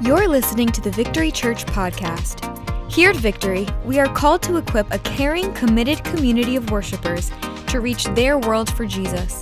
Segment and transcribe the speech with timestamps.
[0.00, 2.42] You're listening to the Victory Church podcast.
[2.90, 7.30] Here at Victory, we are called to equip a caring, committed community of worshipers
[7.68, 9.40] to reach their world for Jesus.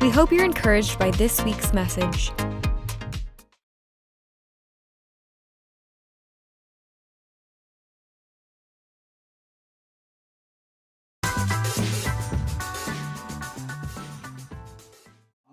[0.00, 2.30] We hope you're encouraged by this week's message.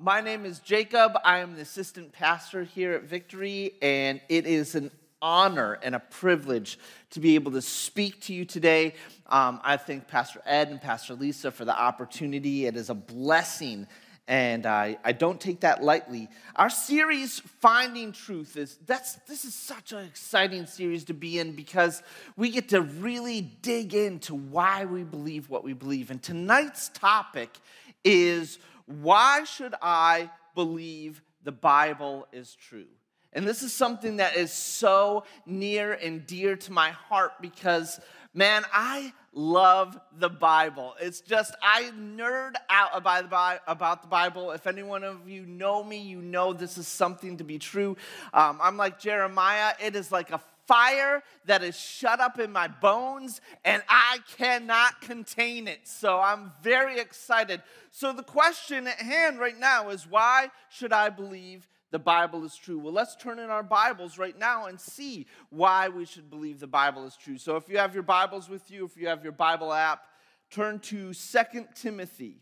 [0.08, 1.18] My name is Jakob.
[1.26, 4.90] I am the assistant pastor here at Victory, and it is an
[5.22, 8.96] honor and a privilege to be able to speak to you today.
[9.26, 12.68] Um, I thank Pastor Ed and Pastor Lisa for the opportunity.
[12.68, 13.86] It is a blessing,
[14.30, 16.30] and I, I don't take that lightly.
[16.56, 21.52] Our series, Finding Truth, is that's this is such an exciting series to be in
[21.52, 22.02] because
[22.38, 26.12] we get to really dig into why we believe what we believe.
[26.12, 27.58] And tonight's topic
[28.06, 32.88] is why should I believe the Bible is true?
[33.34, 38.00] And this is something that is so near and dear to my heart because,
[38.34, 40.96] man, I love the Bible.
[41.00, 44.52] It's just, I nerd out about the, Bible.
[44.52, 47.98] If any one of you know me, you know this is something to be true.
[48.34, 52.68] Um, I'm like Jeremiah, it is like a fire that is shut up in my
[52.68, 55.88] bones and I cannot contain it.
[55.88, 57.64] So I'm very excited.
[57.92, 62.56] So the question at hand right now is why should I believe the Bible is
[62.56, 62.78] true?
[62.78, 66.68] Well, let's turn in our Bibles right now and see why we should believe the
[66.68, 67.38] Bible is true.
[67.38, 70.04] So if you have your Bibles with you, if you have your Bible app,
[70.52, 72.42] turn to Second Timothy.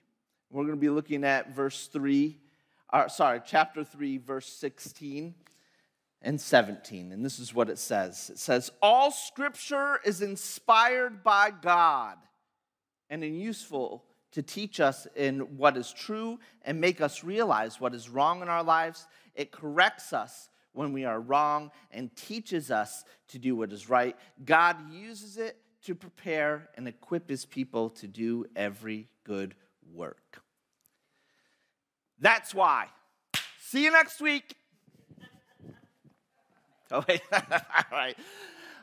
[0.50, 2.38] We're going to be looking at verse 3,
[2.92, 5.36] uh, sorry, chapter 3, verse 16
[6.22, 7.12] and 17.
[7.12, 12.18] And this is what it says it says, All scripture is inspired by God
[13.10, 17.96] and is useful to teach us in what is true and make us realize what
[17.96, 19.08] is wrong in our lives.
[19.34, 24.16] It corrects us when we are wrong and teaches us to do what is right.
[24.44, 29.56] God uses it to prepare and equip his people to do every good
[29.94, 30.42] work.
[32.20, 32.88] That's why.
[33.60, 34.56] See you next week.
[36.92, 37.22] Oh, wait.
[37.32, 37.40] All
[37.92, 38.16] right.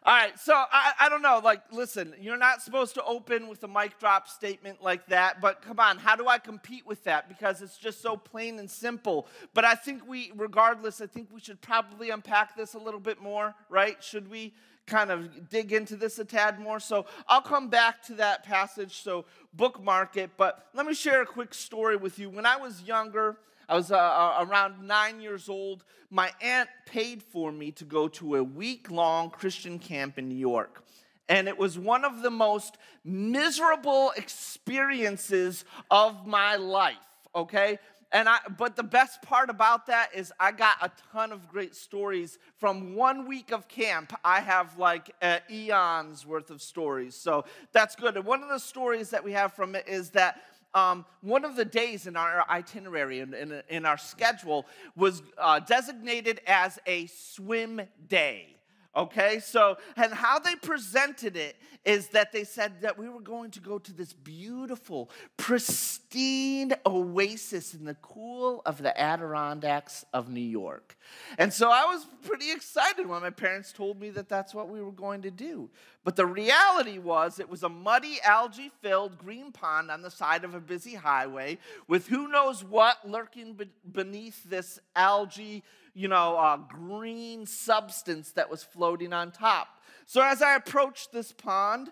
[0.05, 3.63] All right, so I, I don't know, like, listen, you're not supposed to open with
[3.63, 7.29] a mic drop statement like that, but come on, how do I compete with that?
[7.29, 9.29] Because it's just so plain and simple.
[9.55, 13.23] But I think we, regardless, I think we should probably unpack this a little bit
[13.23, 14.03] more, right?
[14.03, 14.55] Should we
[14.89, 16.81] kind of dig into this a tad more?
[16.81, 19.25] So I'll come back to that passage, so
[19.55, 20.33] bookmark it.
[20.37, 22.29] But let me share a quick story with you.
[22.29, 23.37] When I was younger,
[23.69, 25.85] I was uh, uh, around nine years old.
[26.11, 30.37] My aunt paid for me to go to a week long Christian camp in New
[30.37, 30.85] York.
[31.29, 36.97] And it was one of the most miserable experiences of my life,
[37.35, 37.79] okay?
[38.13, 41.75] And I, but the best part about that is I got a ton of great
[41.75, 44.13] stories from one week of camp.
[44.23, 48.19] I have like uh, eons worth of stories, so that's good.
[48.19, 50.43] And one of the stories that we have from it is that
[50.75, 54.67] um, one of the days in our itinerary, in, in, in our schedule,
[54.97, 58.57] was uh, designated as a swim day.
[58.95, 63.51] Okay, so, and how they presented it is that they said that we were going
[63.51, 70.43] to go to this beautiful, pristine oasis in the cool of the Adirondacks of New
[70.43, 70.97] York.
[71.39, 74.83] And so I was pretty excited when my parents told me that that's what we
[74.83, 75.71] were going to do.
[76.05, 80.45] But the reality was, it was a muddy, algae filled green pond on the side
[80.45, 81.59] of a busy highway
[81.89, 83.59] with who knows what lurking
[83.91, 85.63] beneath this algae
[85.95, 89.69] you know, uh, green substance that was floating on top.
[90.07, 91.91] So as I approached this pond,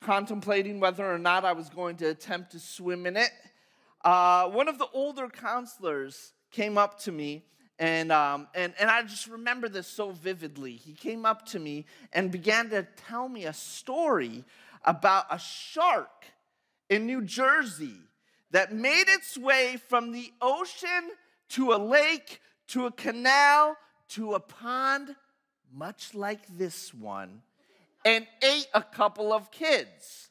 [0.00, 3.30] contemplating whether or not I was going to attempt to swim in it,
[4.04, 7.44] uh, one of the older counselors came up to me
[7.78, 10.72] and, um, and, and I just remember this so vividly.
[10.72, 14.44] He came up to me and began to tell me a story
[14.84, 16.24] about a shark
[16.88, 17.98] in New Jersey
[18.50, 21.10] that made its way from the ocean
[21.50, 23.76] to a lake to a canal
[24.08, 25.14] to a pond,
[25.72, 27.42] much like this one,
[28.04, 30.30] and ate a couple of kids.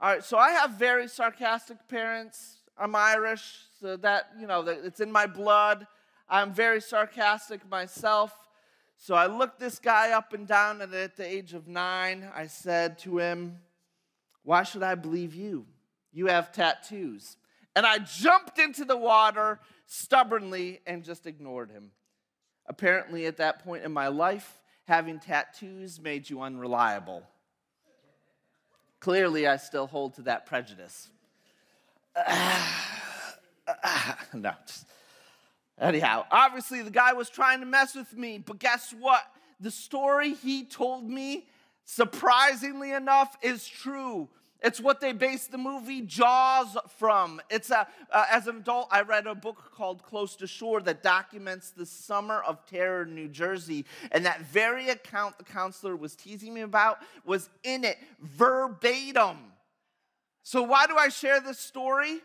[0.00, 2.58] All right, so I have very sarcastic parents.
[2.76, 3.42] I'm Irish,
[3.80, 5.86] so that, you know, it's in my blood.
[6.28, 8.32] I'm very sarcastic myself.
[8.96, 12.46] So I looked this guy up and down, and at the age of nine, I
[12.46, 13.58] said to him,
[14.42, 15.66] Why should I believe you?
[16.12, 17.36] You have tattoos.
[17.76, 21.90] And I jumped into the water stubbornly and just ignored him.
[22.66, 27.24] Apparently, at that point in my life, having tattoos made you unreliable.
[29.00, 31.08] Clearly, I still hold to that prejudice.
[34.34, 34.86] no, just,
[35.80, 39.22] Anyhow, obviously the guy was trying to mess with me, but guess what?
[39.60, 41.46] The story he told me,
[41.84, 44.28] surprisingly enough, is true.
[44.60, 47.40] It's what they based the movie Jaws from.
[47.48, 51.02] It's a, uh, as an adult, I read a book called Close to Shore that
[51.02, 53.84] documents the summer of terror in New Jersey.
[54.10, 59.36] And that very account the counselor was teasing me about was in it verbatim.
[60.42, 62.18] So, why do I share this story?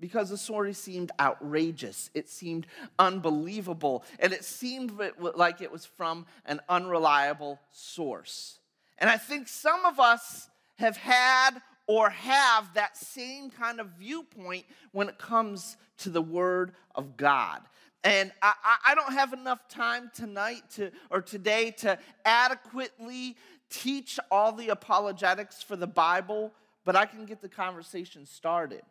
[0.00, 2.10] Because the story seemed outrageous.
[2.14, 2.66] It seemed
[2.98, 4.04] unbelievable.
[4.18, 8.58] And it seemed like it was from an unreliable source.
[8.98, 10.48] And I think some of us
[10.78, 16.72] have had or have that same kind of viewpoint when it comes to the Word
[16.94, 17.62] of God.
[18.04, 18.52] And I,
[18.86, 23.36] I, don't have enough time tonight to, or today to adequately
[23.70, 26.52] teach all the apologetics for the Bible,
[26.84, 28.82] but I can get the conversation started.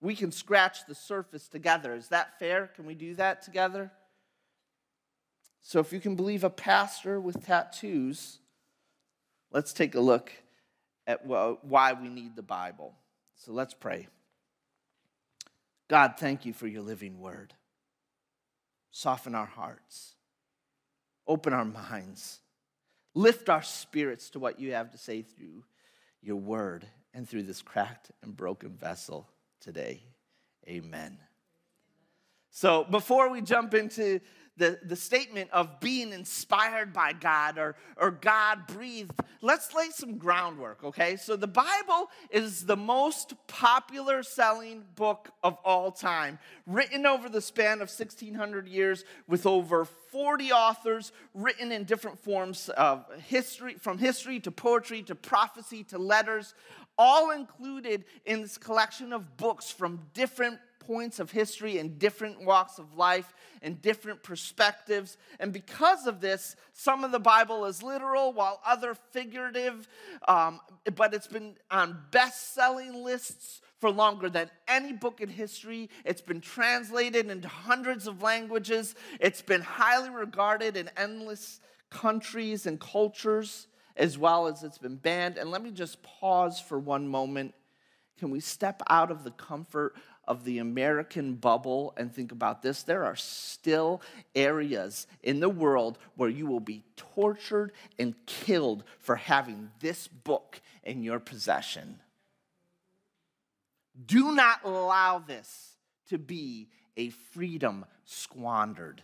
[0.00, 1.94] We can scratch the surface together.
[1.94, 2.66] Is that fair?
[2.74, 3.92] Can we do that together?
[5.62, 8.38] So, if you can believe a pastor with tattoos,
[9.52, 10.32] let's take a look
[11.06, 12.94] at why we need the Bible.
[13.36, 14.08] So let's pray.
[15.88, 17.54] God, thank you for your living word.
[18.90, 20.14] Soften our hearts,
[21.26, 22.40] open our minds,
[23.14, 25.64] lift our spirits to what you have to say through
[26.22, 29.28] your word and through this cracked and broken vessel
[29.60, 30.02] today.
[30.68, 31.18] Amen.
[32.56, 34.18] So, before we jump into
[34.56, 39.12] the, the statement of being inspired by God or, or God breathed,
[39.42, 41.16] let's lay some groundwork, okay?
[41.16, 47.42] So the Bible is the most popular selling book of all time, written over the
[47.42, 53.98] span of 1600 years with over 40 authors, written in different forms of history, from
[53.98, 56.54] history to poetry to prophecy to letters,
[56.96, 62.78] all included in this collection of books from different points of history and different walks
[62.78, 65.16] of life and different perspectives.
[65.40, 69.88] And because of this, some of the Bible is literal while other figurative,
[70.28, 70.60] um,
[70.94, 75.90] but it's been on best selling lists for longer than any book in history.
[76.04, 78.94] It's been translated into hundreds of languages.
[79.20, 81.60] It's been highly regarded in endless
[81.90, 83.66] countries and cultures,
[83.96, 85.36] as well as it's been banned.
[85.36, 87.54] And let me just pause for one moment.
[88.18, 89.94] Can we step out of the comfort
[90.26, 94.02] of the American bubble and think about this, there are still
[94.34, 100.60] areas in the world where you will be tortured and killed for having this book
[100.82, 102.00] in your possession.
[104.04, 105.76] Do not allow this
[106.08, 109.02] to be a freedom squandered.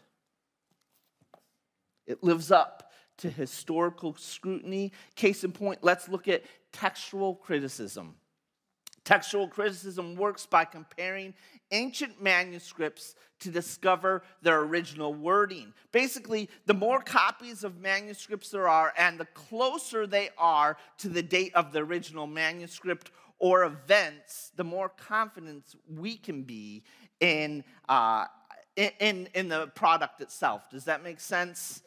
[2.07, 4.93] It lives up to historical scrutiny.
[5.15, 6.43] Case in point, let's look at
[6.73, 8.17] textual criticism.
[9.05, 11.35] Textual criticism works by comparing
[11.73, 15.73] ancient manuscripts to discover their original wording.
[15.91, 21.23] Basically, the more copies of manuscripts there are, and the closer they are to the
[21.23, 23.11] date of the original manuscript
[23.41, 26.85] or events, the more confidence we can be
[27.19, 28.27] in, uh,
[28.77, 30.71] in, in the product itself.
[30.71, 31.83] Does that make sense?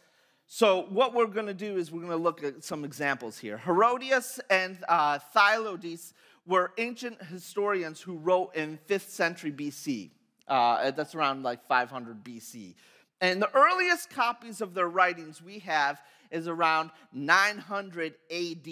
[0.47, 3.57] So, what we're going to do is we're going to look at some examples here.
[3.57, 6.13] Herodotus and uh, Thucydides
[6.47, 10.11] were ancient historians who wrote in 5th century BC.
[10.47, 12.75] Uh, that's around like 500 BC.
[13.21, 18.67] And the earliest copies of their writings we have is around 900 AD.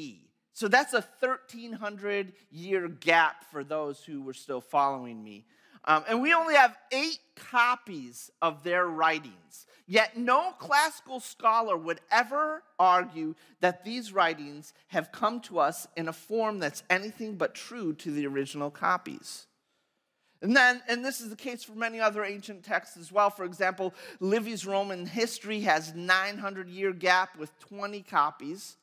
[0.54, 5.46] So that's a 1300 year gap for those who were still following me.
[5.86, 9.66] Um, and we only have eight copies of their writings.
[9.86, 16.08] Yet no classical scholar would ever argue that these writings have come to us in
[16.08, 19.48] a form that's anything but true to the original copies.
[20.42, 23.30] And then, and this is the case for many other ancient texts as well.
[23.30, 28.78] For example, Livy's Roman history has 900 year gap with 20 copies.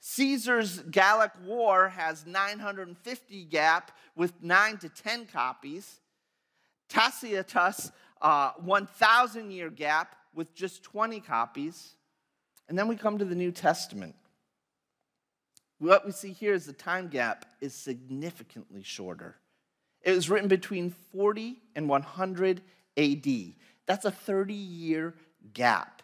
[0.00, 6.00] Caesar's Gallic War has 950 gap with 9 to 10 copies.
[6.94, 7.90] Tacitus,
[8.22, 11.96] uh, 1,000 year gap with just 20 copies.
[12.68, 14.14] And then we come to the New Testament.
[15.78, 19.34] What we see here is the time gap is significantly shorter.
[20.02, 22.62] It was written between 40 and 100
[22.96, 23.26] AD.
[23.86, 25.14] That's a 30 year
[25.52, 26.02] gap.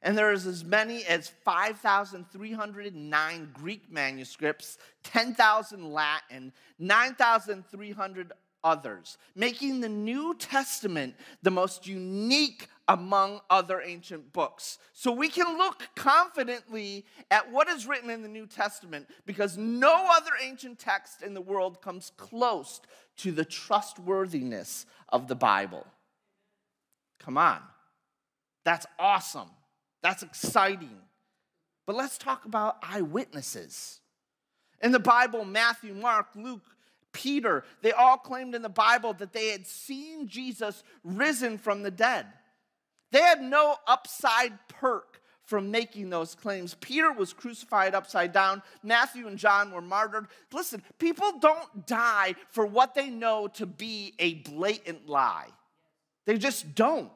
[0.00, 8.32] And there is as many as 5,309 Greek manuscripts, 10,000 Latin, 9,300
[8.64, 14.78] others, making the New Testament the most unique among other ancient books.
[14.92, 20.08] So we can look confidently at what is written in the New Testament because no
[20.12, 22.80] other ancient text in the world comes close
[23.18, 25.86] to the trustworthiness of the Bible.
[27.20, 27.60] Come on.
[28.64, 29.50] That's awesome.
[30.02, 30.98] That's exciting.
[31.86, 34.00] But let's talk about eyewitnesses.
[34.82, 36.64] In the Bible, Matthew, Mark, Luke,
[37.12, 41.90] Peter, they all claimed in the Bible that they had seen Jesus risen from the
[41.90, 42.26] dead.
[43.10, 46.74] They had no upside perk from making those claims.
[46.80, 48.62] Peter was crucified upside down.
[48.82, 50.28] Matthew and John were martyred.
[50.52, 55.48] Listen, people don't die for what they know to be a blatant lie,
[56.24, 57.10] they just don't.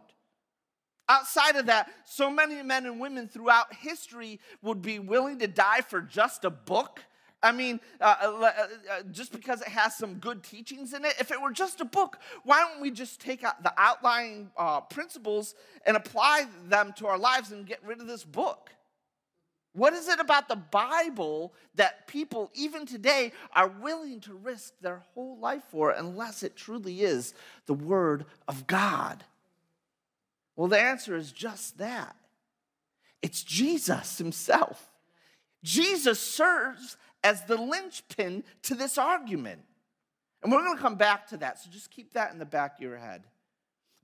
[1.09, 5.81] Outside of that, so many men and women throughout history would be willing to die
[5.81, 7.01] for just a book
[7.43, 11.15] I mean, uh, uh, uh, uh, just because it has some good teachings in it,
[11.21, 14.81] if it were just a book, why don't we just take out the outlying uh,
[14.81, 18.71] principles and apply them to our lives and get rid of this book?
[19.75, 25.03] What is it about the Bible that people, even today, are willing to risk their
[25.13, 27.35] whole life for unless it truly is
[27.67, 29.23] the Word of God?
[30.57, 32.17] Well, the answer is just that
[33.21, 34.91] it's Jesus Himself.
[35.63, 39.61] Jesus serves as the linchpin to this argument.
[40.43, 42.77] And we're going to come back to that, so just keep that in the back
[42.77, 43.25] of your head.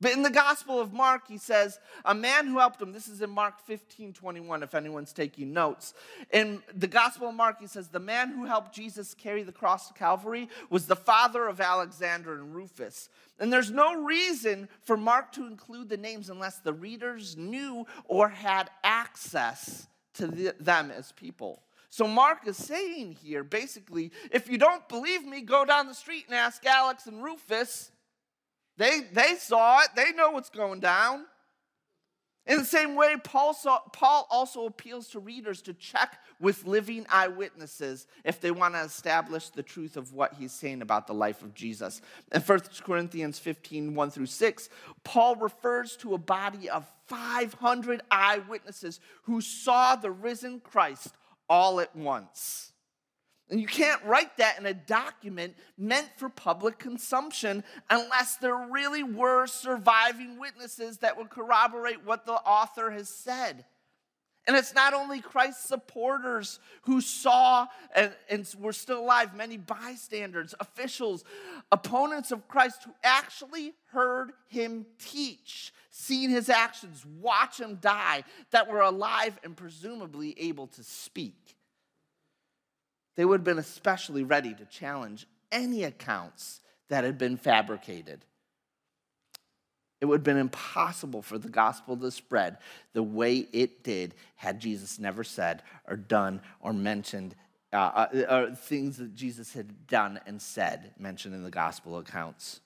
[0.01, 3.23] But in the Gospel of Mark, he says, a man who helped him, this is
[3.23, 5.95] in Mark 15 21, if anyone's taking notes.
[6.33, 9.87] In the Gospel of Mark, he says, the man who helped Jesus carry the cross
[9.87, 13.09] to Calvary was the father of Alexander and Rufus.
[13.39, 18.29] And there's no reason for Mark to include the names unless the readers knew or
[18.29, 21.63] had access to the, them as people.
[21.93, 26.25] So Mark is saying here basically, if you don't believe me, go down the street
[26.27, 27.91] and ask Alex and Rufus.
[28.79, 31.27] They, they saw it, they know what's going down.
[32.47, 37.05] In the same way, Paul, saw, Paul also appeals to readers to check with living
[37.11, 41.43] eyewitnesses if they want to establish the truth of what he's saying about the life
[41.43, 42.01] of Jesus.
[42.33, 44.69] In 1 Corinthians 15 1 through 6,
[45.05, 51.15] Paul refers to a body of 500 eyewitnesses who saw the risen Christ
[51.49, 52.73] all at once.
[53.51, 59.03] And you can't write that in a document meant for public consumption unless there really
[59.03, 63.67] were surviving witnesses that would corroborate what the author has said.
[64.47, 70.55] And it's not only Christ's supporters who saw and, and, were still alive, many bystanders,
[70.59, 71.23] officials,
[71.71, 78.69] opponents of Christ who actually heard him teach, seen his actions, watch him die, that
[78.69, 81.57] were alive and presumably able to speak
[83.17, 88.25] they would have been especially ready to challenge any accounts that had been fabricated.
[90.01, 92.59] It would have been impossible for the gospel to spread
[92.93, 97.37] the way it did had Jesus never said or done or mentioned
[97.73, 97.77] uh,
[98.29, 102.61] uh, things that Jesus had done and said mentioned in the gospel accounts.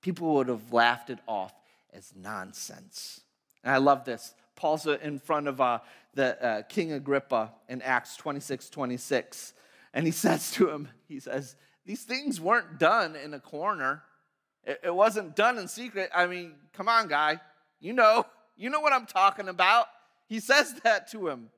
[0.00, 1.52] People would have laughed it off
[1.92, 3.20] as nonsense.
[3.64, 4.34] And I love this.
[4.56, 5.78] Paul's in front of uh,
[6.14, 9.54] the uh, King Agrippa in Acts 26 26.
[9.94, 14.02] And he says to him, he says, these things weren't done in a corner.
[14.64, 16.10] It, it wasn't done in secret.
[16.14, 17.40] I mean, come on, guy.
[17.80, 18.26] You know,
[18.56, 19.86] you know what I'm talking about.
[20.28, 21.50] He says that to him.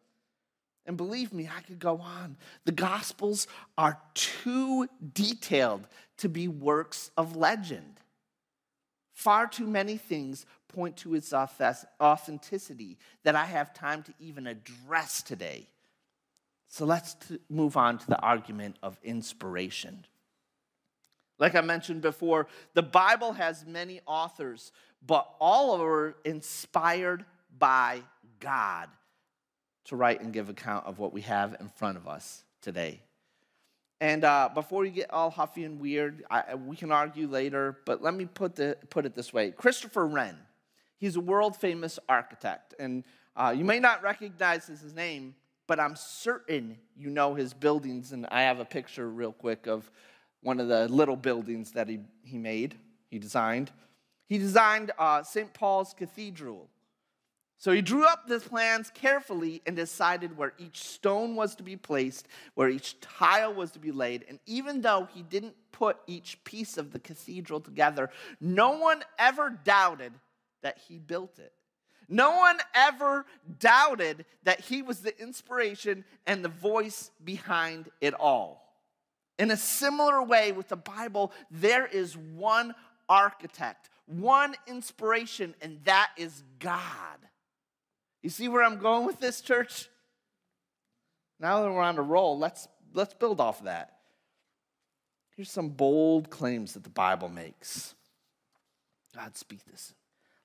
[0.86, 2.36] And believe me, I could go on.
[2.64, 3.46] The Gospels
[3.76, 5.86] are too detailed
[6.18, 7.99] to be works of legend.
[9.20, 15.20] Far too many things point to its authenticity that I have time to even address
[15.20, 15.66] today.
[16.68, 17.16] So let's
[17.50, 20.06] move on to the argument of inspiration.
[21.38, 24.72] Like I mentioned before, the Bible has many authors,
[25.06, 27.26] but all are inspired
[27.58, 28.00] by
[28.38, 28.88] God
[29.84, 33.02] to write and give account of what we have in front of us today.
[34.00, 38.02] And uh, before you get all huffy and weird, I, we can argue later, but
[38.02, 40.36] let me put, the, put it this way Christopher Wren,
[40.98, 42.74] he's a world famous architect.
[42.78, 43.04] And
[43.36, 45.34] uh, you may not recognize his name,
[45.66, 48.12] but I'm certain you know his buildings.
[48.12, 49.90] And I have a picture, real quick, of
[50.42, 52.76] one of the little buildings that he, he made,
[53.10, 53.70] he designed.
[54.28, 55.52] He designed uh, St.
[55.52, 56.68] Paul's Cathedral.
[57.60, 61.76] So he drew up the plans carefully and decided where each stone was to be
[61.76, 64.24] placed, where each tile was to be laid.
[64.30, 68.08] And even though he didn't put each piece of the cathedral together,
[68.40, 70.14] no one ever doubted
[70.62, 71.52] that he built it.
[72.08, 73.26] No one ever
[73.58, 78.74] doubted that he was the inspiration and the voice behind it all.
[79.38, 82.74] In a similar way with the Bible, there is one
[83.06, 87.18] architect, one inspiration, and that is God.
[88.22, 89.88] You see where I'm going with this, church?
[91.38, 93.96] Now that we're on a roll, let's, let's build off of that.
[95.36, 97.94] Here's some bold claims that the Bible makes.
[99.14, 99.94] God, speak this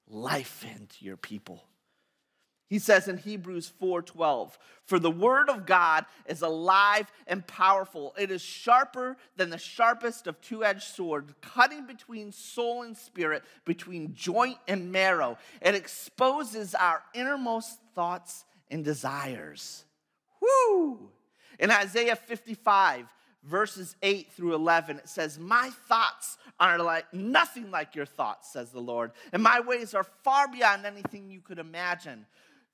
[0.08, 1.63] life into your people.
[2.67, 8.15] He says in Hebrews 4:12, "For the word of God is alive and powerful.
[8.17, 14.15] It is sharper than the sharpest of two-edged sword, cutting between soul and spirit, between
[14.15, 15.38] joint and marrow.
[15.62, 19.86] It exposes our innermost thoughts and desires."
[20.39, 21.12] Whoo!
[21.60, 23.07] In Isaiah 55,
[23.43, 28.72] verses 8 through 11, it says, My thoughts are like nothing like your thoughts, says
[28.72, 32.25] the Lord, and my ways are far beyond anything you could imagine.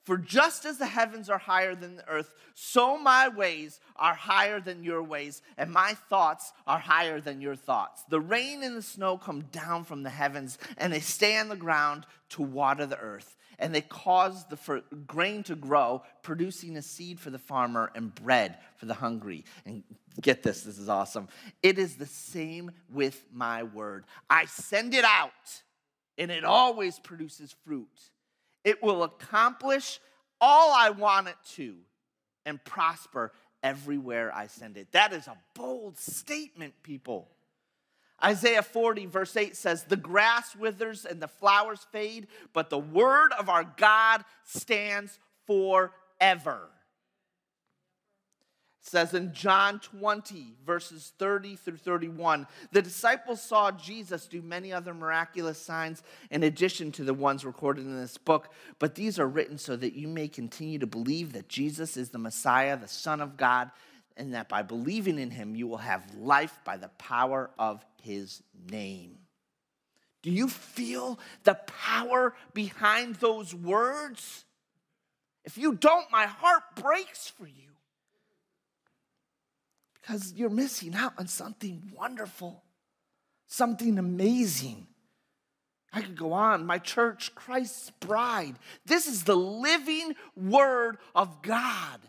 [0.03, 4.60] For just as the heavens are higher than the earth, so my ways are higher
[4.60, 8.03] than your ways, and my thoughts are higher than your thoughts.
[8.10, 11.55] The rain and the snow come down from the heavens, and they stay on the
[11.55, 17.20] ground to water the earth, and they cause the grain to grow, producing a seed
[17.20, 19.46] for the farmer and bread for the hungry.
[19.65, 19.84] And
[20.20, 21.27] get this, this is awesome.
[21.62, 24.05] It is the same with my word.
[24.31, 25.62] I send it out,
[26.17, 27.88] and it always produces fruit
[28.63, 29.99] it will accomplish
[30.39, 31.75] all I want it to
[32.45, 33.31] and prosper
[33.63, 34.91] everywhere I send it.
[34.91, 37.29] That is a bold statement, people.
[38.23, 43.31] Isaiah 40, verse 8 says, The grass withers and the flowers fade, but the word
[43.37, 46.69] of our God stands forever
[48.81, 54.93] says in John 20, verses 30 through 31, the disciples saw Jesus do many other
[54.93, 59.59] miraculous signs in addition to the ones recorded in this book, but these are written
[59.59, 63.38] so that you may continue to believe that Jesus is the Messiah, the Son of
[63.38, 63.69] God,
[64.17, 68.41] and that by believing in him you will have life by the power of his
[68.71, 69.19] name.
[70.23, 74.45] Do you feel the power behind those words?
[75.45, 77.70] If you don't, my heart breaks for you
[80.01, 82.63] because you're missing out on something wonderful,
[83.48, 84.88] something amazing.
[85.93, 86.65] I could go on.
[86.65, 88.55] My church, Christ's bride.
[88.86, 92.00] This is the living word of God.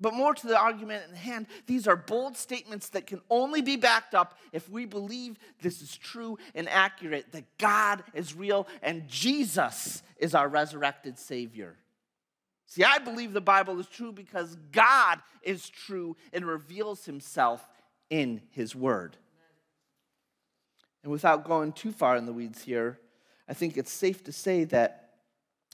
[0.00, 3.76] But more to the argument at hand, these are bold statements that can only be
[3.76, 9.08] backed up if we believe this is true and accurate that God is real and
[9.08, 11.76] Jesus is our resurrected Savior.
[12.68, 17.66] See, I believe the Bible is true because God is true and reveals himself
[18.10, 19.16] in his word.
[21.02, 23.00] And without going too far in the weeds here,
[23.48, 25.14] I think it's safe to say that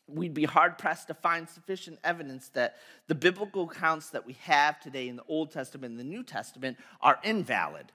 [0.06, 2.76] we'd be hard pressed to find sufficient evidence that
[3.08, 6.78] the biblical accounts that we have today in the Old Testament and the New Testament
[7.00, 7.90] are invalid.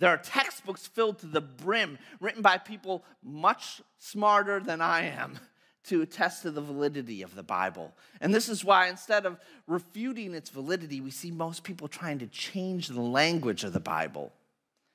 [0.00, 5.38] There are textbooks filled to the brim, written by people much smarter than I am
[5.86, 7.92] to attest to the validity of the Bible.
[8.20, 12.26] And this is why, instead of refuting its validity, we see most people trying to
[12.26, 14.32] change the language of the Bible.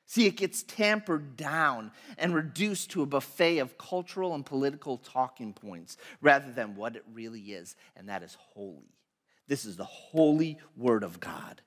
[0.06, 5.54] See, it gets tampered down and reduced to a buffet of cultural and political talking
[5.54, 8.94] points rather than what it really is, and that is holy.
[9.48, 11.62] This is the holy Word of God.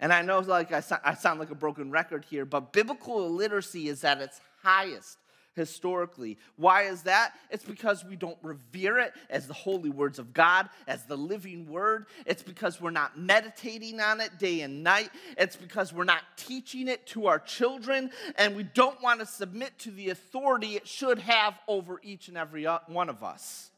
[0.00, 4.02] And I know like I, sound like a broken record here, but biblical illiteracy is
[4.04, 5.18] at its highest
[5.54, 6.38] historically.
[6.56, 7.32] Why is that?
[7.50, 11.68] It's because we don't revere it as the holy words of God, as the living
[11.68, 12.06] word.
[12.26, 15.10] It's because we're not meditating on it day and night.
[15.36, 19.78] It's because we're not teaching it to our children, and we don't want to submit
[19.80, 23.71] to the authority it should have over each and every uh, one of us.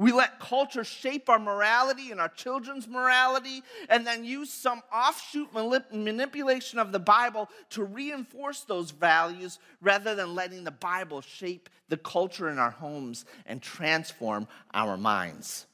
[0.00, 5.52] We let culture shape our morality and our children's morality, and then use some offshoot
[5.52, 11.98] manipulation of the Bible to reinforce those values rather than letting the Bible shape the
[11.98, 15.66] culture in our homes and transform our minds.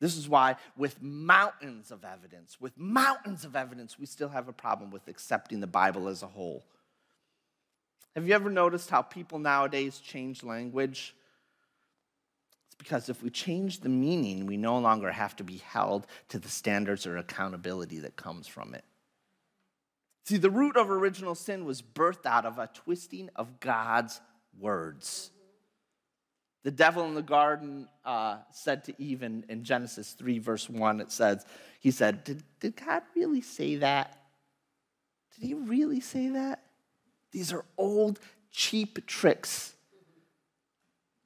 [0.00, 4.54] This is why, with mountains of evidence, with mountains of evidence, we still have a
[4.54, 6.64] problem with accepting the Bible as a whole.
[8.14, 11.14] Have you ever noticed how people nowadays change language?
[12.82, 16.48] Because if we change the meaning, we no longer have to be held to the
[16.48, 18.84] standards or accountability that comes from it.
[20.24, 24.20] See, the root of original sin was birthed out of a twisting of God's
[24.58, 25.30] words.
[26.64, 31.00] The devil in the garden uh, said to Eve in, in, Genesis 3, verse 1,
[31.00, 31.46] it says,
[31.78, 34.18] He said, did, did God really say that?
[35.36, 36.64] Did he really say that?
[37.30, 38.18] These are old,
[38.50, 39.74] cheap tricks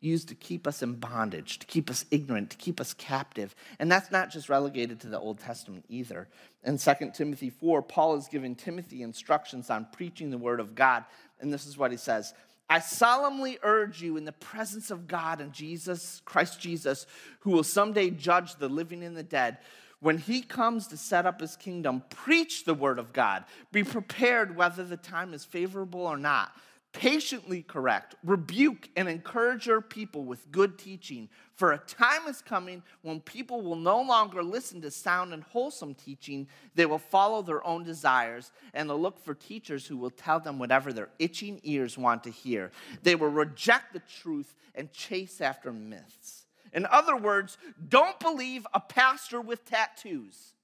[0.01, 3.55] used to keep us in bondage, to keep us ignorant, to keep us captive.
[3.79, 6.29] And that's not just relegated to the Old Testament either.
[6.65, 11.05] In 2 Timothy 4, Paul is giving Timothy instructions on preaching the word of God.
[11.41, 12.35] And this is what he says
[12.69, 17.07] I solemnly urge you in the presence of God and Jesus, Christ Jesus,
[17.41, 19.59] who will someday judge the living and the dead.
[20.01, 23.45] When he comes to set up his kingdom, preach the word of God.
[23.73, 26.53] Be prepared whether the time is favorable or not
[26.97, 31.29] Patiently correct, rebuke, and encourage your people with good teaching.
[31.55, 35.95] For a time is coming when people will no longer listen to sound and wholesome
[35.95, 36.49] teaching.
[36.75, 40.59] They will follow their own desires and they'll look for teachers who will tell them
[40.59, 42.73] whatever their itching ears want to hear.
[43.03, 46.47] They will reject the truth and chase after myths.
[46.73, 47.59] In other words,
[47.91, 50.55] don't believe a pastor with tattoos.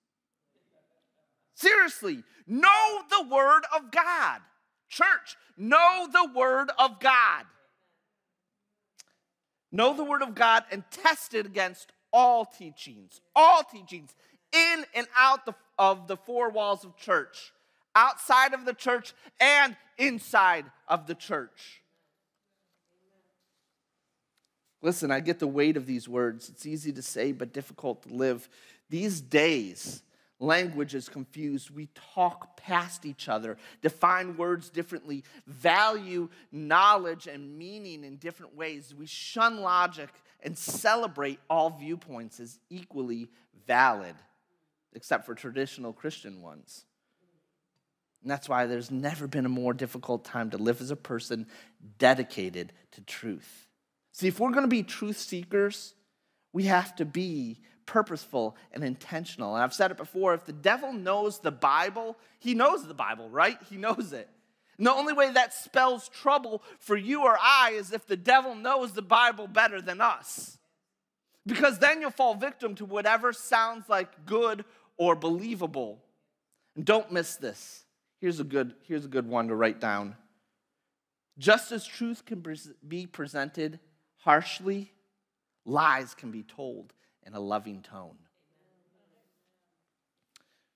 [1.54, 4.40] Seriously, know the word of God.
[4.92, 7.46] Church, know the Word of God.
[9.72, 14.14] Know the Word of God and test it against all teachings, all teachings
[14.52, 17.54] in and out the, of the four walls of church,
[17.96, 21.80] outside of the church, and inside of the church.
[24.82, 26.50] Listen, I get the weight of these words.
[26.50, 28.46] It's easy to say, but difficult to live.
[28.90, 30.02] These days,
[30.42, 31.70] language is confused.
[31.70, 38.94] We talk past each other, define words differently, value knowledge and meaning in different ways.
[38.96, 40.10] We shun logic
[40.42, 43.28] and celebrate all viewpoints as equally
[43.66, 44.14] valid,
[44.92, 46.84] except for traditional Christian ones.
[48.22, 51.46] And that's why there's never been a more difficult time to live as a person
[51.98, 53.68] dedicated to truth.
[54.12, 55.94] See, if we're going to be truth seekers,
[56.52, 59.54] we have to be purposeful and intentional.
[59.54, 63.28] And I've said it before if the devil knows the Bible, he knows the Bible,
[63.28, 63.58] right?
[63.68, 64.28] He knows it.
[64.78, 68.54] And the only way that spells trouble for you or I is if the devil
[68.54, 70.58] knows the Bible better than us.
[71.46, 74.64] Because then you'll fall victim to whatever sounds like good
[74.96, 76.02] or believable.
[76.76, 77.84] And don't miss this.
[78.20, 80.16] Here's a good, here's a good one to write down.
[81.38, 82.44] Just as truth can
[82.86, 83.80] be presented
[84.18, 84.92] harshly,
[85.64, 86.92] lies can be told
[87.26, 88.16] in a loving tone.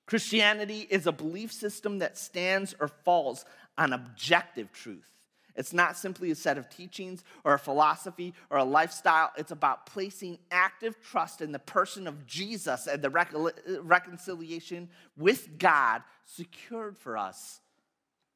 [0.06, 3.44] Christianity is a belief system that stands or falls
[3.76, 5.10] on objective truth.
[5.56, 9.32] It's not simply a set of teachings or a philosophy or a lifestyle.
[9.36, 13.10] It's about placing active trust in the person of Jesus and the
[13.82, 17.60] reconciliation with God secured for us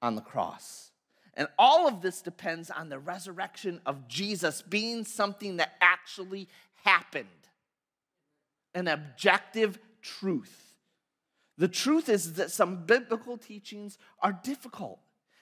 [0.01, 0.91] on the cross.
[1.35, 6.49] And all of this depends on the resurrection of Jesus being something that actually
[6.85, 7.29] happened
[8.75, 10.75] an objective truth.
[11.59, 15.01] The truth is that some biblical teachings are difficult.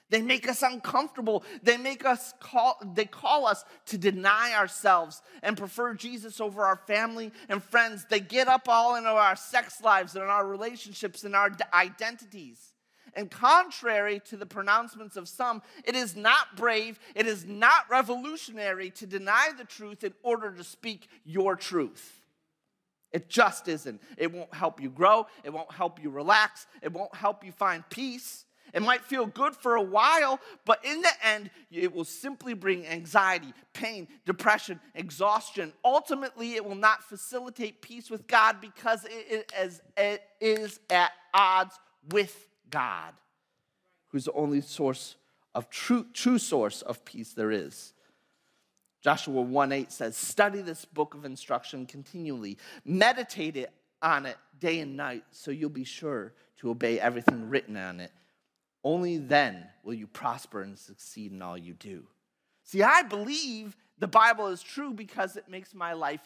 [0.09, 1.43] They make us uncomfortable.
[1.61, 6.81] They make us call they call us to deny ourselves and prefer Jesus over our
[6.87, 8.05] family and friends.
[8.09, 12.73] They get up all into our sex lives and our relationships and our identities.
[13.13, 18.91] And contrary to the pronouncements of some, it is not brave, it is not revolutionary
[18.91, 22.18] to deny the truth in order to speak your truth.
[23.11, 24.01] It just isn't.
[24.17, 25.27] It won't help you grow.
[25.43, 26.67] It won't help you relax.
[26.81, 28.45] It won't help you find peace.
[28.73, 32.85] It might feel good for a while, but in the end, it will simply bring
[32.85, 35.73] anxiety, pain, depression, exhaustion.
[35.83, 41.79] Ultimately, it will not facilitate peace with God because it is, it is at odds
[42.11, 43.13] with God,
[44.09, 45.15] who's the only source
[45.55, 47.93] of true, true source of peace there is.
[49.01, 54.79] Joshua 1 8 says, Study this book of instruction continually, meditate it on it day
[54.79, 58.11] and night, so you'll be sure to obey everything written on it.
[58.83, 62.03] Only then will you prosper and succeed in all you do.
[62.63, 66.21] See, I believe the Bible is true because it makes my life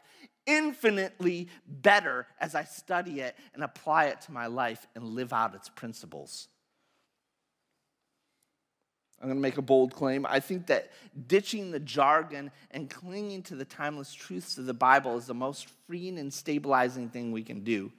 [0.45, 5.55] infinitely better as I study it and apply it to my life and live out
[5.55, 6.49] its principles.
[9.23, 10.25] I'm going to make a bold claim.
[10.27, 10.91] I think that
[11.27, 15.69] ditching the jargon and clinging to the timeless truths of the Bible is the most
[15.87, 17.89] freeing and stabilizing thing we can do.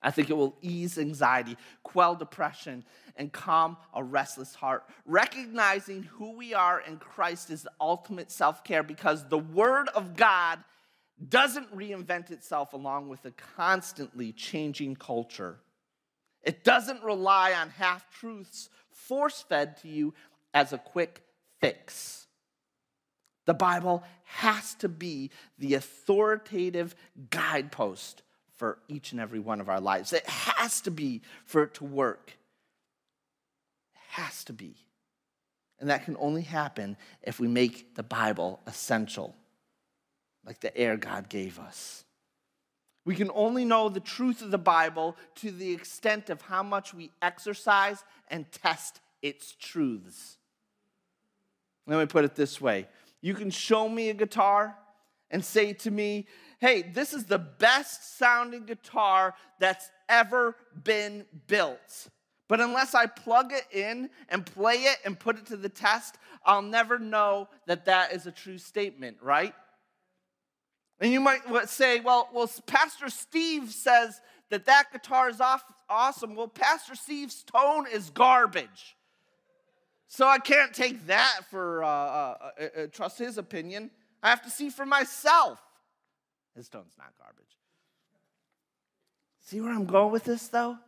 [0.00, 2.84] I think it will ease anxiety, quell depression,
[3.16, 4.84] and calm a restless heart.
[5.04, 10.14] Recognizing who we are in Christ is the ultimate self care because the Word of
[10.14, 10.60] God
[11.28, 15.58] doesn't reinvent itself along with a constantly changing culture.
[16.44, 20.14] It doesn't rely on half truths force fed to you
[20.52, 21.22] as a quick
[21.60, 22.26] fix.
[23.46, 26.94] The Bible has to be the authoritative
[27.30, 28.22] guidepost
[28.56, 30.12] for each and every one of our lives.
[30.12, 32.32] It has to be for it to work.
[33.94, 34.76] It has to be.
[35.80, 39.34] And that can only happen if we make the Bible essential,
[40.46, 42.03] like the air God gave us.
[43.04, 46.94] We can only know the truth of the Bible to the extent of how much
[46.94, 50.38] we exercise and test its truths.
[51.86, 52.88] Let me put it this way
[53.20, 54.76] you can show me a guitar
[55.30, 56.26] and say to me,
[56.60, 62.08] hey, this is the best sounding guitar that's ever been built.
[62.48, 66.16] But unless I plug it in and play it and put it to the test,
[66.44, 69.54] I'll never know that that is a true statement, right?
[71.00, 76.34] And you might say, well, well, Pastor Steve says that that guitar is off, awesome.
[76.34, 78.96] Well, Pastor Steve's tone is garbage.
[80.06, 83.90] So I can't take that for uh, uh, uh, uh, trust his opinion.
[84.22, 85.58] I have to see for myself.
[86.54, 87.44] His tone's not garbage.
[89.40, 90.78] See where I'm going with this, though?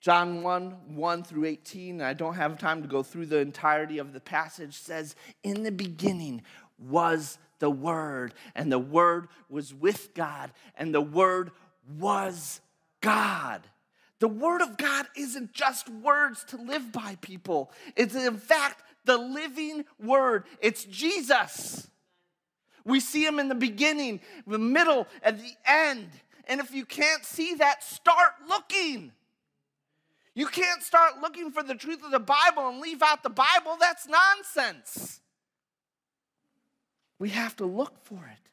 [0.00, 4.12] John 1 1 through 18, I don't have time to go through the entirety of
[4.12, 6.42] the passage, says, In the beginning
[6.78, 11.50] was the Word, and the Word was with God, and the Word
[11.98, 12.60] was
[13.00, 13.62] God.
[14.18, 17.70] The Word of God isn't just words to live by, people.
[17.96, 21.88] It's in fact the living Word, it's Jesus.
[22.84, 26.08] We see Him in the beginning, the middle, and the end.
[26.48, 29.12] And if you can't see that, start looking.
[30.34, 33.76] You can't start looking for the truth of the Bible and leave out the Bible.
[33.80, 35.20] That's nonsense.
[37.18, 38.46] We have to look for it.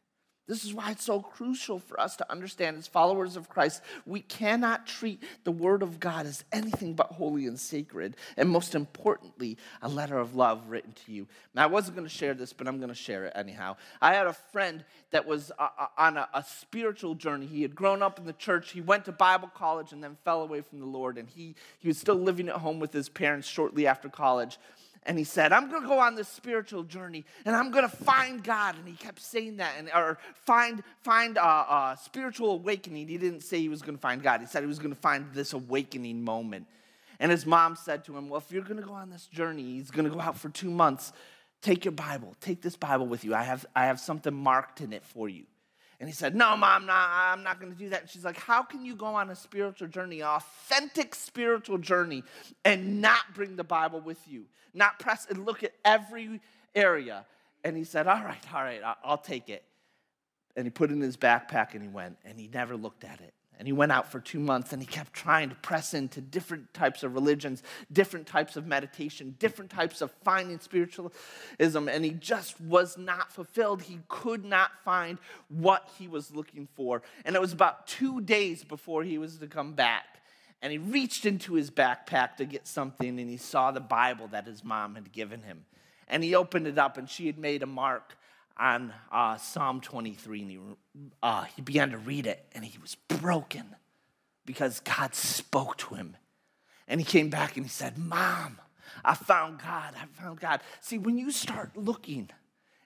[0.45, 4.19] This is why it's so crucial for us to understand as followers of Christ, we
[4.19, 8.17] cannot treat the Word of God as anything but holy and sacred.
[8.35, 11.27] And most importantly, a letter of love written to you.
[11.55, 13.77] Now, I wasn't going to share this, but I'm going to share it anyhow.
[14.01, 17.45] I had a friend that was uh, uh, on a, a spiritual journey.
[17.45, 20.41] He had grown up in the church, he went to Bible college, and then fell
[20.41, 21.17] away from the Lord.
[21.17, 24.57] And he, he was still living at home with his parents shortly after college
[25.05, 27.95] and he said, I'm going to go on this spiritual journey and I'm going to
[27.95, 28.77] find God.
[28.77, 33.07] And he kept saying that, and, or find, find a, a spiritual awakening.
[33.07, 34.99] He didn't say he was going to find God, he said he was going to
[35.01, 36.67] find this awakening moment.
[37.19, 39.63] And his mom said to him, Well, if you're going to go on this journey,
[39.63, 41.13] he's going to go out for two months.
[41.61, 43.33] Take your Bible, take this Bible with you.
[43.33, 45.45] I have, I have something marked in it for you.
[46.03, 48.01] And he said, No, mom, no, I'm not going to do that.
[48.01, 52.25] And she's like, How can you go on a spiritual journey, an authentic spiritual journey,
[52.65, 54.43] and not bring the Bible with you?
[54.73, 56.41] Not press and look at every
[56.75, 57.25] area.
[57.63, 59.63] And he said, All right, all right, I'll take it.
[60.57, 63.21] And he put it in his backpack and he went, and he never looked at
[63.21, 63.33] it.
[63.59, 66.73] And he went out for two months and he kept trying to press into different
[66.73, 67.61] types of religions,
[67.91, 71.13] different types of meditation, different types of finding spiritualism.
[71.59, 73.83] And he just was not fulfilled.
[73.83, 77.03] He could not find what he was looking for.
[77.25, 80.05] And it was about two days before he was to come back.
[80.61, 84.47] And he reached into his backpack to get something and he saw the Bible that
[84.47, 85.65] his mom had given him.
[86.07, 88.17] And he opened it up and she had made a mark
[88.57, 90.59] on uh, Psalm 23 and he,
[91.21, 93.75] uh, he began to read it and he was broken
[94.45, 96.17] because God spoke to him.
[96.87, 98.59] And he came back and he said, Mom,
[99.03, 99.95] I found God.
[99.95, 100.61] I found God.
[100.81, 102.29] See, when you start looking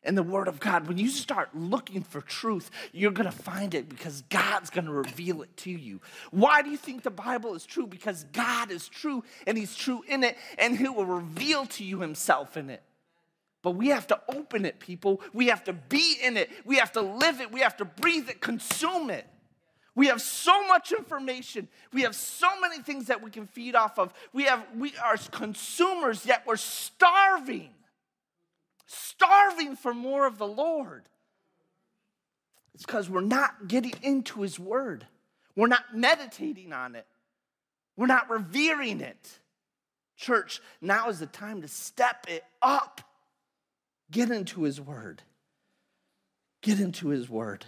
[0.03, 3.73] in the Word of God, when you start looking for truth, you're going to find
[3.73, 5.99] it because God's going to reveal it to you.
[6.31, 7.87] Why do you think the Bible is true?
[7.87, 11.99] Because God is true and He's true in it, and He will reveal to you
[11.99, 12.83] Himself in it.
[13.67, 15.19] But we have to open it, people.
[15.33, 16.49] We have to be in it.
[16.63, 17.51] We have to live it.
[17.51, 19.27] We have to breathe it, consume it.
[19.93, 21.67] We have so much information.
[21.91, 24.13] We have so many things that we can feed off of.
[24.31, 27.71] We have we are consumers, yet we're starving.
[28.85, 31.03] Starving for more of the Lord.
[32.73, 35.05] It's because we're not getting into his word.
[35.57, 37.05] We're not meditating on it.
[37.97, 39.39] We're not revering it.
[40.15, 43.01] Church, now is the time to step it up.
[44.11, 45.23] Get into His Word.
[46.61, 47.65] Get into His Word.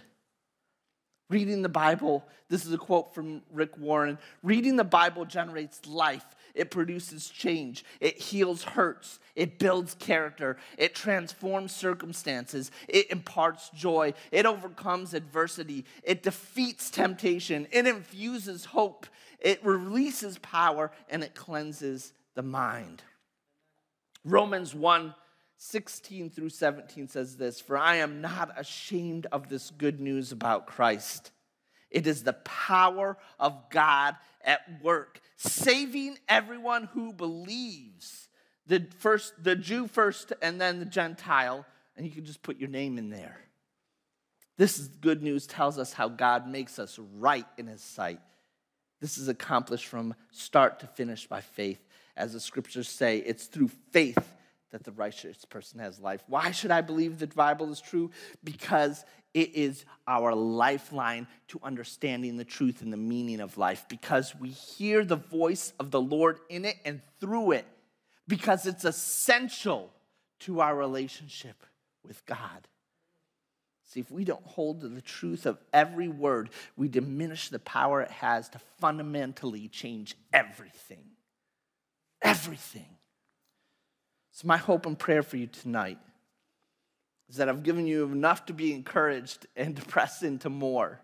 [1.28, 6.24] Reading the Bible, this is a quote from Rick Warren reading the Bible generates life.
[6.54, 7.84] It produces change.
[8.00, 9.20] It heals hurts.
[9.36, 10.56] It builds character.
[10.76, 12.72] It transforms circumstances.
[12.88, 14.14] It imparts joy.
[14.32, 15.84] It overcomes adversity.
[16.02, 17.68] It defeats temptation.
[17.70, 19.06] It infuses hope.
[19.38, 23.04] It releases power and it cleanses the mind.
[24.24, 25.14] Romans 1
[25.62, 30.66] 16 through 17 says this For I am not ashamed of this good news about
[30.66, 31.32] Christ.
[31.90, 38.28] It is the power of God at work, saving everyone who believes.
[38.68, 42.70] The first, the Jew first, and then the Gentile, and you can just put your
[42.70, 43.38] name in there.
[44.56, 48.20] This is good news tells us how God makes us right in his sight.
[49.02, 51.80] This is accomplished from start to finish by faith.
[52.16, 54.36] As the scriptures say, it's through faith
[54.70, 56.22] that the righteous person has life.
[56.26, 58.10] Why should I believe the Bible is true?
[58.42, 59.04] Because
[59.34, 63.86] it is our lifeline to understanding the truth and the meaning of life.
[63.88, 67.66] Because we hear the voice of the Lord in it and through it.
[68.26, 69.92] Because it's essential
[70.40, 71.64] to our relationship
[72.06, 72.68] with God.
[73.84, 78.00] See, if we don't hold to the truth of every word, we diminish the power
[78.02, 81.02] it has to fundamentally change everything.
[82.22, 82.86] Everything.
[84.32, 85.98] So, my hope and prayer for you tonight
[87.28, 91.00] is that I've given you enough to be encouraged and to press into more.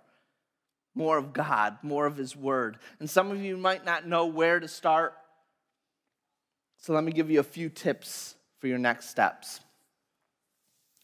[0.94, 2.78] More of God, more of His Word.
[3.00, 5.14] And some of you might not know where to start.
[6.78, 9.60] So let me give you a few tips for your next steps.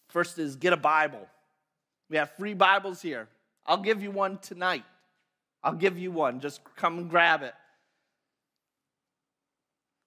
[0.08, 1.26] First is get a Bible.
[2.08, 3.28] We have free Bibles here.
[3.66, 4.84] I'll give you one tonight.
[5.62, 6.40] I'll give you one.
[6.40, 7.54] Just come and grab it.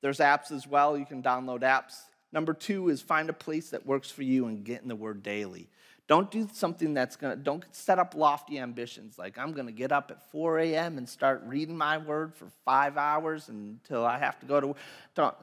[0.06, 0.96] There's apps as well.
[0.96, 2.00] You can download apps.
[2.32, 5.24] Number two is find a place that works for you and get in the Word
[5.24, 5.68] daily.
[6.06, 10.12] Don't do something that's gonna, don't set up lofty ambitions like I'm gonna get up
[10.12, 11.00] at 4 a.m.
[11.00, 14.76] and start reading my Word for five hours until I have to go to
[15.16, 15.36] Don't.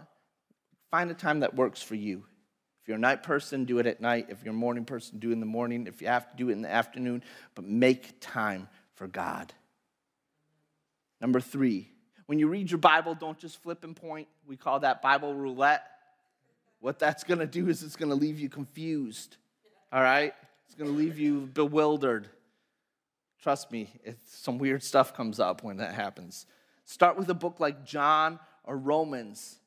[0.92, 2.22] Find a time that works for you.
[2.82, 4.26] If you're a night person, do it at night.
[4.28, 5.88] If you're a morning person, do it in the morning.
[5.88, 7.24] If you have to do it in the afternoon,
[7.56, 9.52] but make time for God.
[11.20, 11.91] Number three,
[12.32, 14.26] when you read your Bible, don't just flip and point.
[14.46, 15.82] We call that Bible roulette.
[16.80, 19.36] What that's going to do is it's going to leave you confused.
[19.92, 20.32] All right?
[20.64, 22.30] It's going to leave you bewildered.
[23.42, 26.46] Trust me, if some weird stuff comes up when that happens.
[26.86, 29.58] Start with a book like John or Romans.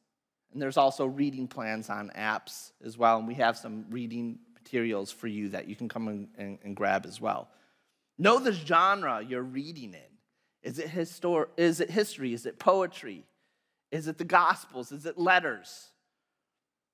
[0.51, 3.19] And there's also reading plans on apps as well.
[3.19, 6.75] And we have some reading materials for you that you can come and, and, and
[6.75, 7.47] grab as well.
[8.17, 10.14] Know the genre you're reading in.
[10.65, 12.33] Is it, histor- is it history?
[12.33, 13.23] Is it poetry?
[13.91, 14.91] Is it the Gospels?
[14.91, 15.89] Is it letters?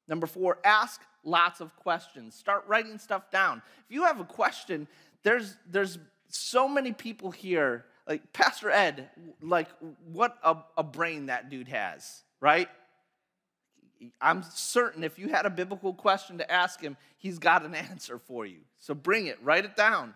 [0.09, 2.35] Number four, ask lots of questions.
[2.35, 3.61] Start writing stuff down.
[3.87, 4.89] If you have a question,
[5.23, 9.09] there's, there's so many people here, like Pastor Ed,
[9.41, 9.69] like
[10.11, 12.67] what a, a brain that dude has, right?
[14.19, 18.19] I'm certain if you had a biblical question to ask him, he's got an answer
[18.19, 18.59] for you.
[18.79, 20.13] So bring it, write it down,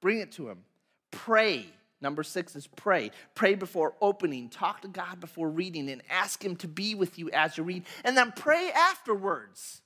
[0.00, 0.64] bring it to him.
[1.10, 1.66] Pray.
[2.00, 3.10] Number six is pray.
[3.34, 4.48] Pray before opening.
[4.48, 7.84] Talk to God before reading and ask Him to be with you as you read.
[8.04, 9.80] And then pray afterwards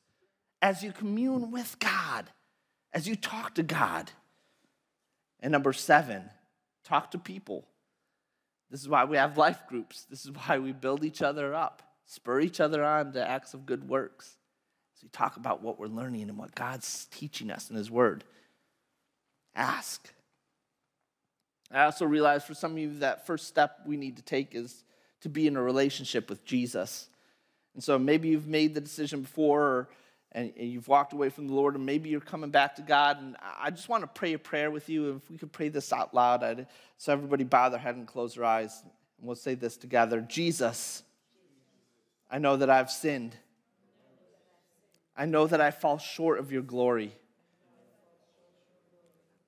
[0.61, 2.27] as you commune with God,
[2.93, 4.11] as you talk to God.
[5.41, 6.25] And number seven,
[6.85, 7.65] talk to people.
[8.71, 10.05] This is why we have life groups.
[10.11, 13.67] This is why we build each other up, spur each other on to acts of
[13.67, 14.37] good works.
[14.95, 18.25] So we talk about what we're learning and what God's teaching us in His Word.
[19.55, 20.13] Ask.
[21.71, 24.85] I also realize for some of you that first step we need to take is
[25.21, 27.09] to be in a relationship with Jesus.
[27.75, 29.89] And so maybe you've made the decision before or,
[30.33, 33.21] and, and you've walked away from the Lord, and maybe you're coming back to God.
[33.21, 35.17] And I just want to pray a prayer with you.
[35.17, 38.35] If we could pray this out loud, I'd, so everybody bow their head and close
[38.35, 38.83] their eyes.
[39.19, 41.03] And we'll say this together Jesus,
[42.31, 43.37] I know that I've sinned.
[45.17, 47.13] I know that I fall short of your glory.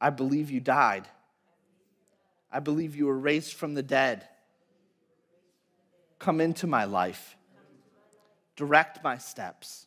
[0.01, 1.07] I believe you died
[2.53, 4.27] I believe you were raised from the dead.
[6.19, 7.37] Come into my life.
[8.57, 9.87] Direct my steps.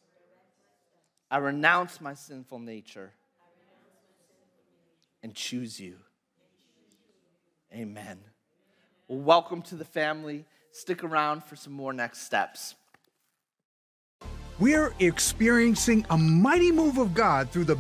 [1.30, 3.12] I renounce my sinful nature
[5.22, 5.96] and choose you.
[7.74, 8.20] Amen.
[9.08, 10.46] Well, welcome to the family.
[10.72, 12.76] Stick around for some more next steps.
[14.60, 17.76] We're experiencing a mighty move of God through the.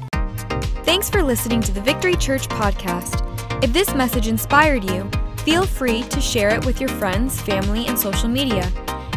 [0.83, 3.32] Thanks for listening to the Victory Church podcast.
[3.63, 5.09] If this message inspired you,
[5.45, 8.69] feel free to share it with your friends, family, and social media.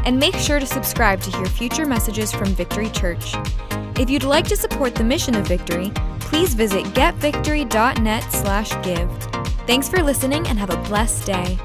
[0.04, 3.34] And make sure to subscribe to hear future messages from Victory Church.
[3.98, 9.10] If you'd like to support the mission of Victory, please visit getvictory.net/give.
[9.66, 11.58] Thanks for listening and have a blessed day.